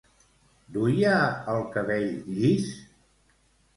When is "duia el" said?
0.77-1.61